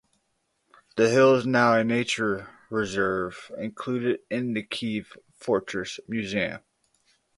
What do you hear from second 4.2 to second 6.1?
in the "Kiev Fortress"